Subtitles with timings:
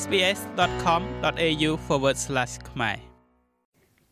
[0.00, 1.70] sbs.com.au/
[2.70, 2.96] ខ្មែរ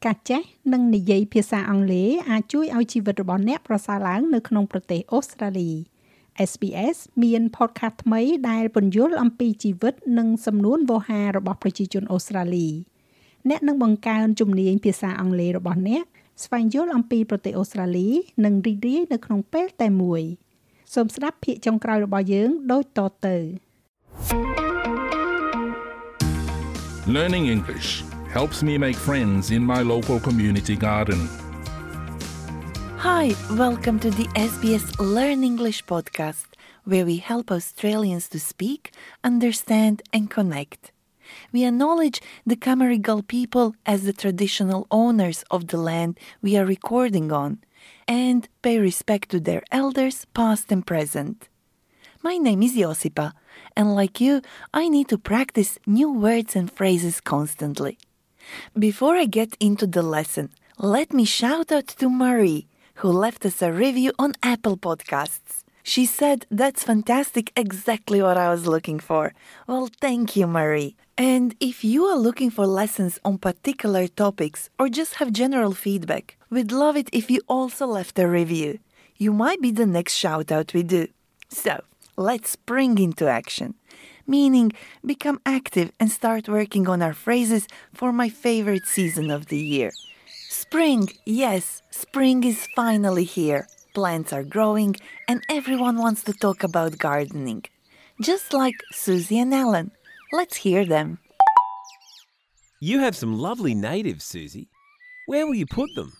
[0.04, 5.70] ការចេះនិងនិយាយភាសាអង់គ្លេសអាចជួយឲ្យជីវិតរបស់អ្នកប្រសើរឡើងនៅក្នុងប្រទេសអូស្ត្រាលី
[6.50, 8.20] SBS មាន podcast ថ្មី
[8.50, 12.68] ដែលពន្យល់អំពីជីវិតនិងសំនួនវោហាររបស់ប្រជាជនអូស្ត្រាលី
[13.48, 16.04] អ្នកនឹងបង្កើនជំនាញភាសាអង់គ្លេសរបស់អ្នក
[16.44, 18.08] ស្វែងយល់អំពីប្រទេសអូស្ត្រាលី
[18.44, 20.22] និងរីករាយនៅក្នុងពេលតែមួយ
[20.94, 24.69] សូមស្ដាប់ភាគចុងក្រោយរបស់យើងដូចតទៅ
[27.10, 31.28] Learning English helps me make friends in my local community garden.
[32.98, 36.46] Hi, welcome to the SBS Learn English podcast,
[36.84, 38.92] where we help Australians to speak,
[39.24, 40.92] understand, and connect.
[41.50, 47.32] We acknowledge the Cammeraygal people as the traditional owners of the land we are recording
[47.32, 47.58] on
[48.06, 51.48] and pay respect to their elders, past and present.
[52.22, 53.32] My name is Josipa,
[53.80, 54.42] and like you,
[54.74, 57.96] I need to practice new words and phrases constantly.
[58.78, 63.62] Before I get into the lesson, let me shout out to Marie, who left us
[63.62, 65.64] a review on Apple Podcasts.
[65.82, 69.32] She said that's fantastic, exactly what I was looking for.
[69.66, 70.94] Well, thank you, Marie.
[71.16, 76.36] And if you are looking for lessons on particular topics or just have general feedback,
[76.50, 78.78] we'd love it if you also left a review.
[79.16, 81.08] You might be the next shout out we do.
[81.48, 81.80] So,
[82.20, 83.74] let's spring into action.
[84.26, 84.72] Meaning,
[85.04, 89.90] become active and start working on our phrases for my favorite season of the year.
[90.50, 93.66] Spring, yes, spring is finally here.
[93.94, 94.94] Plants are growing,
[95.26, 97.64] and everyone wants to talk about gardening.
[98.20, 99.90] Just like Susie and Alan.
[100.32, 101.18] Let's hear them.
[102.80, 104.68] You have some lovely natives, Susie.
[105.26, 106.12] Where will you put them?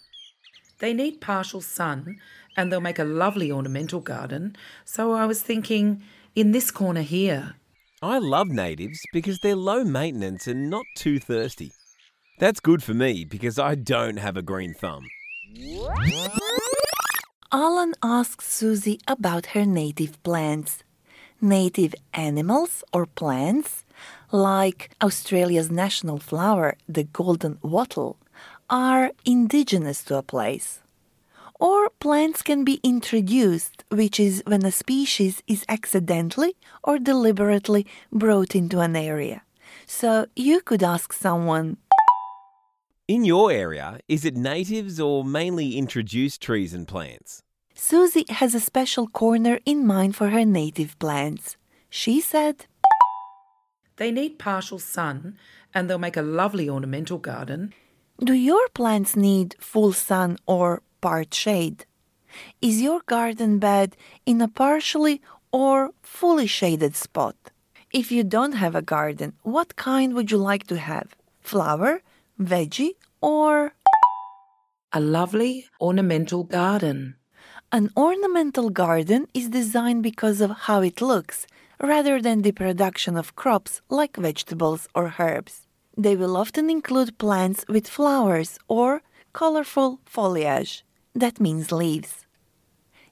[0.81, 2.17] They need partial sun
[2.57, 4.57] and they'll make a lovely ornamental garden.
[4.85, 6.03] So I was thinking
[6.35, 7.55] in this corner here.
[8.03, 11.73] I love natives because they're low maintenance and not too thirsty.
[12.39, 15.07] That's good for me because I don't have a green thumb.
[17.53, 20.83] Alan asks Susie about her native plants.
[21.43, 23.85] Native animals or plants,
[24.31, 28.19] like Australia's national flower, the golden wattle,
[28.69, 30.80] are indigenous to a place.
[31.61, 38.55] Or plants can be introduced, which is when a species is accidentally or deliberately brought
[38.55, 39.43] into an area.
[39.87, 41.77] So you could ask someone,
[43.07, 47.43] In your area, is it natives or mainly introduced trees and plants?
[47.75, 51.59] Susie has a special corner in mind for her native plants.
[51.91, 52.65] She said,
[53.97, 55.37] They need partial sun
[55.75, 57.75] and they'll make a lovely ornamental garden.
[58.19, 61.85] Do your plants need full sun or part shade?
[62.63, 65.21] Is your garden bed in a partially
[65.53, 67.37] or fully shaded spot?
[67.93, 71.09] If you don't have a garden, what kind would you like to have?
[71.41, 72.03] Flower,
[72.41, 73.73] veggie, or
[74.93, 77.17] A lovely ornamental garden.
[77.73, 81.47] An ornamental garden is designed because of how it looks,
[81.81, 85.67] rather than the production of crops like vegetables or herbs.
[85.97, 89.03] They will often include plants with flowers or
[89.33, 90.85] colorful foliage.
[91.15, 92.27] That means leaves.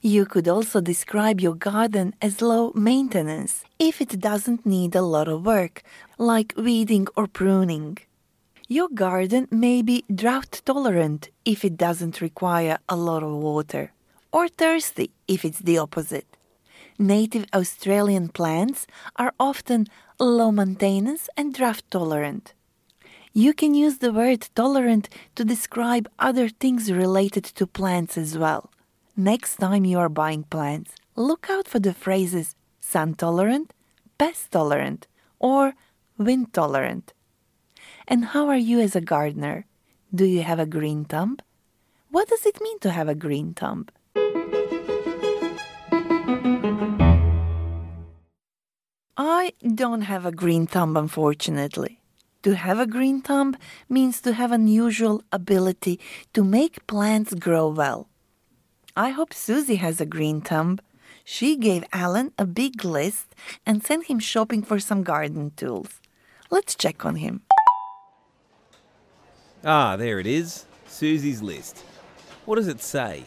[0.01, 5.27] You could also describe your garden as low maintenance if it doesn't need a lot
[5.27, 5.83] of work,
[6.17, 7.97] like weeding or pruning.
[8.69, 13.91] Your garden may be drought tolerant if it doesn't require a lot of water,
[14.31, 16.37] or thirsty if it's the opposite.
[16.97, 18.87] Native Australian plants
[19.17, 19.87] are often
[20.19, 22.53] low maintenance and drought tolerant.
[23.39, 28.69] You can use the word tolerant to describe other things related to plants as well.
[29.15, 33.73] Next time you are buying plants, look out for the phrases sun tolerant,
[34.17, 35.07] pest tolerant,
[35.39, 35.73] or
[36.17, 37.13] wind tolerant.
[38.09, 39.65] And how are you as a gardener?
[40.13, 41.37] Do you have a green thumb?
[42.11, 43.87] What does it mean to have a green thumb?
[49.15, 51.98] I don't have a green thumb, unfortunately.
[52.43, 53.57] To have a green thumb
[53.89, 55.99] means to have unusual ability
[56.33, 58.07] to make plants grow well.
[58.95, 60.79] I hope Susie has a green thumb.
[61.25, 65.99] She gave Alan a big list and sent him shopping for some garden tools.
[66.49, 67.41] Let's check on him.
[69.65, 70.65] Ah, there it is.
[70.87, 71.83] Susie's list.
[72.45, 73.25] What does it say?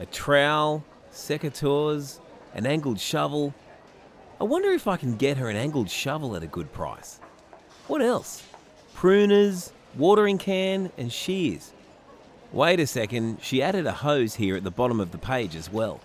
[0.00, 2.18] A trowel, secateurs,
[2.54, 3.54] an angled shovel.
[4.40, 7.20] I wonder if I can get her an angled shovel at a good price.
[7.92, 8.42] What else?
[8.94, 11.72] Pruners, watering can, and shears.
[12.50, 15.70] Wait a second, she added a hose here at the bottom of the page as
[15.70, 16.00] well.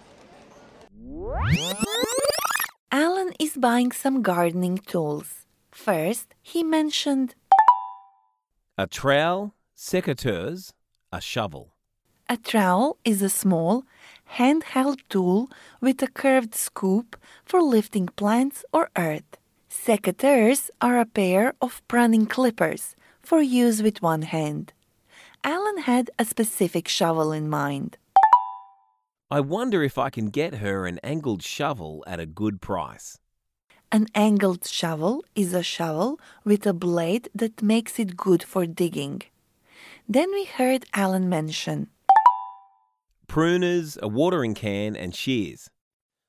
[2.92, 5.46] Alan is buying some gardening tools.
[5.72, 7.36] First, he mentioned
[8.78, 10.74] A trowel, secateurs,
[11.14, 11.72] a shovel.
[12.28, 13.86] a trowel is a small,
[14.36, 15.50] handheld tool
[15.80, 19.38] with a curved scoop for lifting plants or earth.
[19.86, 24.74] Secateurs are a pair of pruning clippers for use with one hand.
[25.44, 27.98] Alan had a specific shovel in mind.
[29.32, 33.18] I wonder if I can get her an angled shovel at a good price.
[33.90, 39.22] An angled shovel is a shovel with a blade that makes it good for digging.
[40.10, 41.88] Then we heard Alan mention
[43.28, 45.70] Pruners, a watering can, and shears.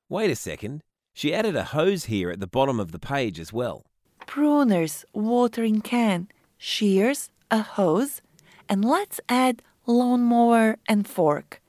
[0.09, 0.83] Wait a second.
[1.19, 3.85] She added a hose here at the bottom of the page as well.
[4.29, 6.29] pruners, watering can,
[6.59, 8.23] shears, a hose,
[8.69, 11.61] and let's add lawnmower and fork.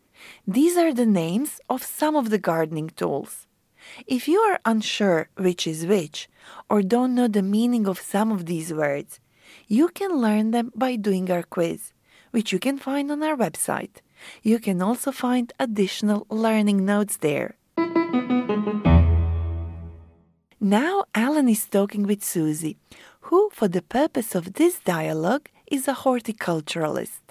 [0.46, 3.48] These are the names of some of the gardening tools.
[4.06, 6.30] If you are unsure which is which,
[6.70, 9.20] or don't know the meaning of some of these words,
[9.68, 11.92] you can learn them by doing our quiz,
[12.30, 13.96] which you can find on our website.
[14.44, 17.56] You can also find additional learning notes there.
[20.62, 22.76] Now Alan is talking with Susie,
[23.22, 27.22] who, for the purpose of this dialogue, is a horticulturalist,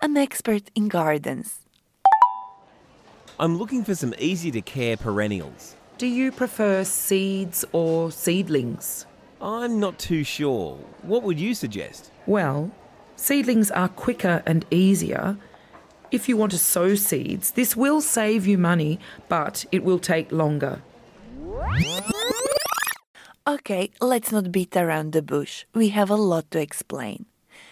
[0.00, 1.66] an expert in gardens.
[3.40, 5.74] I'm looking for some easy to care perennials.
[5.98, 9.04] Do you prefer seeds or seedlings?
[9.40, 10.78] I'm not too sure.
[11.02, 12.12] What would you suggest?
[12.24, 12.70] Well,
[13.16, 15.36] seedlings are quicker and easier.
[16.12, 20.30] If you want to sow seeds, this will save you money, but it will take
[20.30, 20.82] longer.
[23.48, 25.66] Okay, let's not beat around the bush.
[25.72, 27.26] We have a lot to explain.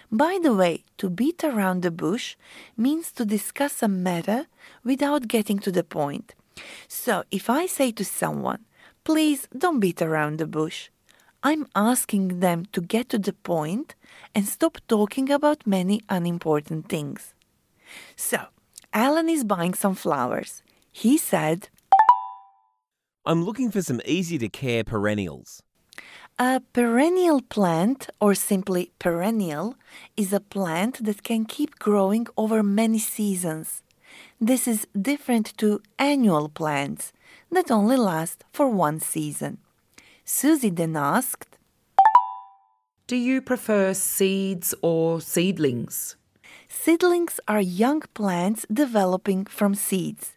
[0.08, 2.36] By the way, to beat around the bush
[2.76, 4.46] means to discuss a matter
[4.84, 6.36] without getting to the point.
[6.86, 8.64] So, if I say to someone,
[9.02, 10.90] please don't beat around the bush,
[11.42, 13.96] I'm asking them to get to the point
[14.32, 17.34] and stop talking about many unimportant things.
[18.14, 18.38] So,
[18.92, 20.62] Alan is buying some flowers.
[20.92, 21.68] He said,
[23.26, 25.63] I'm looking for some easy to care perennials.
[26.38, 29.76] A perennial plant, or simply perennial,
[30.16, 33.84] is a plant that can keep growing over many seasons.
[34.40, 37.12] This is different to annual plants
[37.52, 39.58] that only last for one season.
[40.24, 41.56] Susie then asked,
[43.06, 46.16] Do you prefer seeds or seedlings?
[46.68, 50.32] Seedlings are young plants developing from seeds.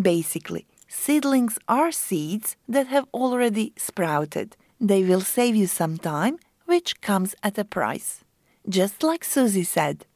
[0.00, 4.56] Basically, seedlings are seeds that have already sprouted.
[4.82, 8.24] They will save you some time, which comes at a price.
[8.68, 10.06] Just like Susie said.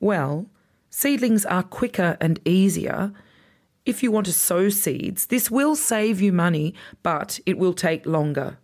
[0.00, 0.46] Well,
[0.90, 3.12] seedlings are quicker and easier.
[3.84, 8.04] If you want to sow seeds, this will save you money, but it will take
[8.04, 8.58] longer.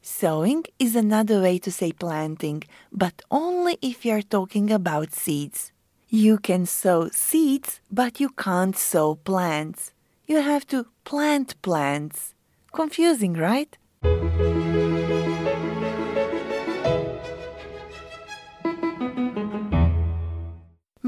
[0.00, 2.62] Sowing is another way to say planting,
[2.92, 5.72] but only if you're talking about seeds.
[6.08, 9.92] You can sow seeds, but you can't sow plants.
[10.28, 12.34] You have to plant plants.
[12.72, 13.76] Confusing, right?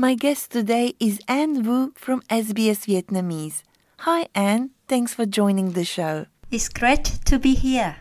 [0.07, 3.65] My guest today is Anne Wu from SBS Vietnamese.
[4.07, 4.71] Hi, Anne.
[4.87, 6.27] Thanks for joining the show.
[6.51, 7.97] It's great to be here.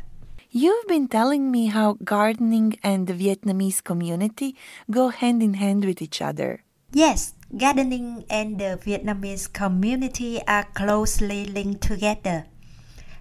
[0.51, 4.55] You've been telling me how gardening and the Vietnamese community
[4.91, 6.61] go hand in hand with each other.
[6.93, 12.45] Yes, gardening and the Vietnamese community are closely linked together.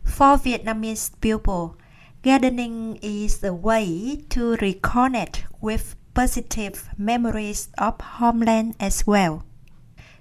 [0.05, 1.77] For Vietnamese people,
[2.23, 9.45] gardening is a way to reconnect with positive memories of homeland as well.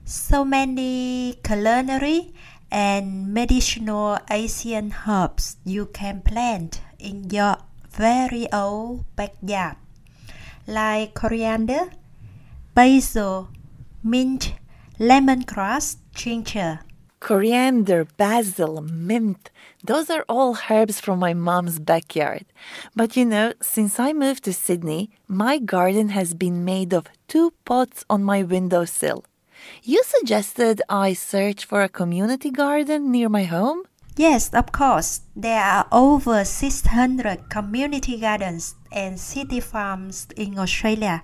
[0.04, 2.34] So many culinary
[2.72, 7.58] and medicinal Asian herbs you can plant in your
[7.92, 9.78] very own backyard,
[10.66, 11.92] like coriander,
[12.74, 13.50] basil,
[14.04, 14.56] mint,
[15.00, 16.80] lemongrass, ginger.
[17.24, 19.50] Coriander, basil, mint,
[19.82, 22.44] those are all herbs from my mom's backyard.
[22.98, 27.54] But you know, since I moved to Sydney, my garden has been made of two
[27.64, 29.24] pots on my windowsill.
[29.84, 33.84] You suggested I search for a community garden near my home?
[34.18, 35.22] Yes, of course.
[35.34, 41.24] There are over 600 community gardens and city farms in Australia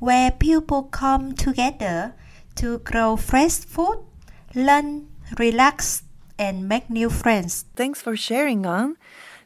[0.00, 2.14] where people come together
[2.56, 4.04] to grow fresh food,
[4.54, 6.02] learn, relax,
[6.38, 7.64] and make new friends.
[7.76, 8.96] Thanks for sharing, Anne.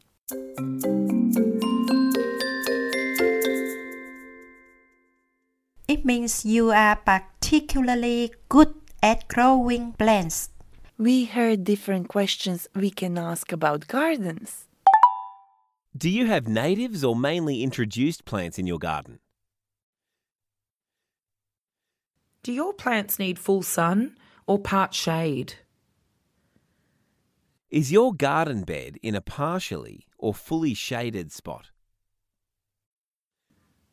[5.96, 10.50] It means you are particularly good at growing plants.
[10.98, 14.68] we heard different questions we can ask about gardens.
[15.96, 19.20] Do you have natives or mainly introduced plants in your garden?
[22.44, 25.54] Do your plants need full sun or part shade?
[27.70, 31.70] Is your garden bed in a partially or fully shaded spot?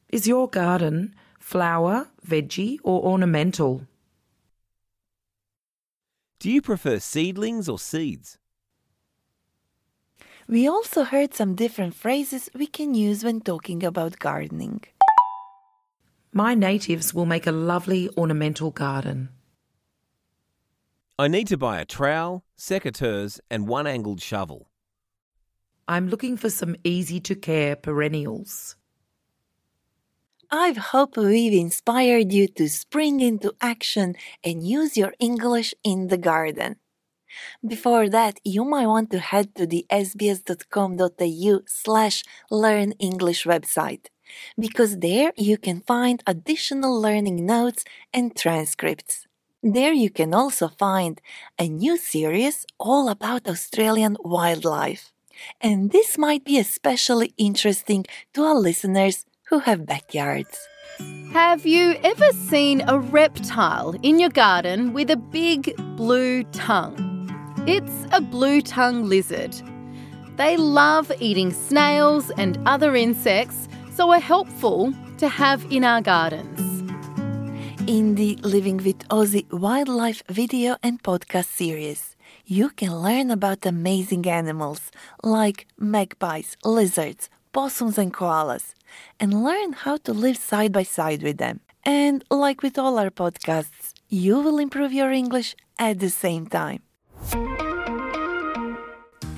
[0.09, 3.87] Is your garden flower, veggie, or ornamental?
[6.39, 8.39] Do you prefer seedlings or seeds?
[10.49, 14.83] We also heard some different phrases we can use when talking about gardening.
[16.33, 19.29] My natives will make a lovely ornamental garden.
[21.19, 24.69] I need to buy a trowel, secateurs, and one angled shovel.
[25.87, 28.77] I'm looking for some easy to care perennials.
[30.55, 36.19] I hope we've inspired you to spring into action and use your English in the
[36.19, 36.77] garden.
[37.67, 44.09] Before that, you might want to head to the sbs.com.au slash learn English website
[44.59, 47.83] because there you can find additional learning notes
[48.13, 49.27] and transcripts.
[49.63, 51.19] There you can also find
[51.59, 55.13] a new series all about Australian wildlife.
[55.63, 58.05] And this might be especially interesting
[58.35, 60.69] to our listeners who have backyards.
[61.33, 67.09] Have you ever seen a reptile in your garden with a big blue tongue?
[67.67, 69.55] It's a blue tongue lizard.
[70.37, 76.61] They love eating snails and other insects, so are helpful to have in our gardens.
[77.87, 84.27] In the Living with Aussie wildlife video and podcast series, you can learn about amazing
[84.27, 84.91] animals
[85.23, 88.75] like magpies, lizards, possums, and koalas,
[89.21, 91.61] and learn how to live side by side with them.
[91.85, 96.83] And like with all our podcasts, you will improve your English at the same time.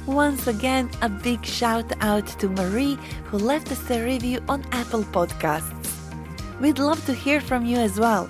[0.06, 5.02] Once again, a big shout out to Marie who left us a review on Apple
[5.02, 5.90] Podcasts.
[6.60, 8.26] We'd love to hear from you as well.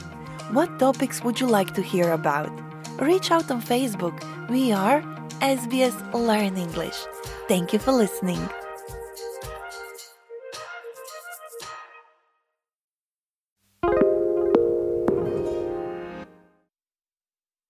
[0.52, 2.52] What topics would you like to hear about?
[3.00, 4.16] Reach out on Facebook.
[4.48, 5.02] We are
[5.40, 6.96] SBS Learn English.
[7.48, 8.48] Thank you for listening.